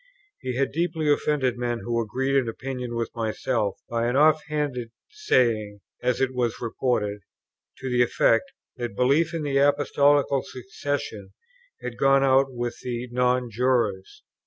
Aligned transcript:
He 0.39 0.55
had 0.55 0.71
deeply 0.71 1.07
offended 1.13 1.59
men 1.59 1.81
who 1.83 2.01
agreed 2.01 2.35
in 2.35 2.49
opinion 2.49 2.95
with 2.95 3.15
myself, 3.15 3.77
by 3.87 4.07
an 4.07 4.15
off 4.15 4.43
hand 4.47 4.75
saying 5.11 5.81
(as 6.01 6.19
it 6.19 6.33
was 6.33 6.59
reported) 6.59 7.19
to 7.81 7.87
the 7.87 8.01
effect 8.01 8.51
that 8.77 8.95
belief 8.95 9.31
in 9.31 9.43
the 9.43 9.57
Apostolical 9.59 10.41
succession 10.43 11.33
had 11.83 11.99
gone 11.99 12.23
out 12.23 12.51
with 12.51 12.77
the 12.81 13.09
Non 13.11 13.51
jurors. 13.51 14.23